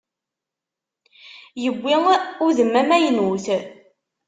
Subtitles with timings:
[1.63, 1.93] Yewwi
[2.45, 3.45] udem amaynut.